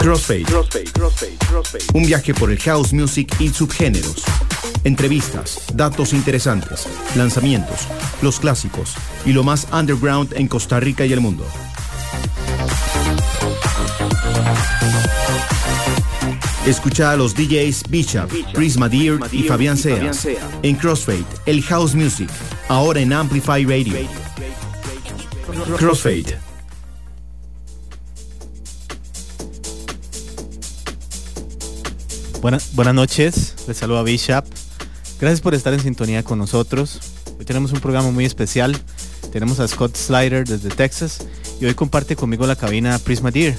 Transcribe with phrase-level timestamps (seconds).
[0.00, 0.46] Crossfade.
[1.92, 4.24] Un viaje por el house music y subgéneros.
[4.82, 7.86] Entrevistas, datos interesantes, lanzamientos,
[8.22, 8.94] los clásicos
[9.26, 11.46] y lo más underground en Costa Rica y el mundo.
[16.66, 20.12] Escucha a los DJs Bishop, Prisma Deer y Fabián Sea
[20.62, 22.30] en Crossfade, el house music,
[22.68, 23.98] ahora en Amplify Radio.
[25.76, 26.49] Crossfade.
[32.40, 34.46] Buenas, buenas noches, les saluda Bishop.
[35.20, 36.98] Gracias por estar en sintonía con nosotros.
[37.38, 38.80] Hoy tenemos un programa muy especial.
[39.30, 41.18] Tenemos a Scott Slider desde Texas
[41.60, 43.54] y hoy comparte conmigo la cabina Prisma Deer.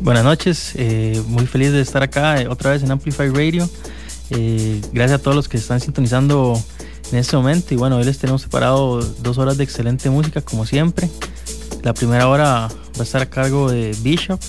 [0.00, 3.70] Buenas noches, eh, muy feliz de estar acá eh, otra vez en Amplify Radio.
[4.30, 6.60] Eh, gracias a todos los que están sintonizando
[7.12, 7.72] en este momento.
[7.72, 11.08] Y bueno, hoy les tenemos separado dos horas de excelente música, como siempre.
[11.86, 14.40] La primera hora va a estar a cargo de Bishop.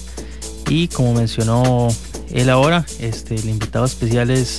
[0.70, 1.88] Y como mencionó
[2.32, 4.58] él ahora, este, el invitado especial es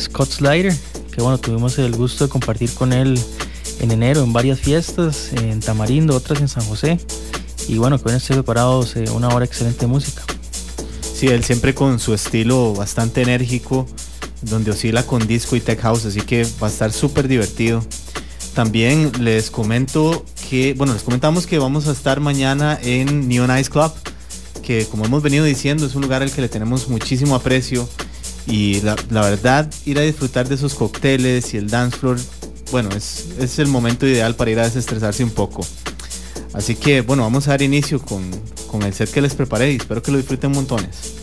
[0.00, 0.74] Scott Slider,
[1.12, 3.20] que bueno, tuvimos el gusto de compartir con él
[3.80, 6.98] en enero en varias fiestas, en Tamarindo, otras en San José.
[7.68, 10.22] Y bueno, que hoy esté preparados una hora excelente música.
[11.02, 13.86] Sí, él siempre con su estilo bastante enérgico,
[14.40, 17.84] donde oscila con disco y tech house, así que va a estar súper divertido.
[18.54, 23.70] También les comento que, bueno, les comentamos que vamos a estar mañana en Neon Ice
[23.70, 23.92] Club,
[24.62, 27.88] que como hemos venido diciendo es un lugar al que le tenemos muchísimo aprecio
[28.46, 32.18] y la, verdad ir a disfrutar de esos cócteles y el dance floor,
[32.70, 35.66] bueno, es, es el momento ideal para ir a desestresarse un poco.
[36.52, 38.22] Así que bueno, vamos a dar inicio con,
[38.70, 41.14] con el set que les preparé y espero que lo disfruten montones.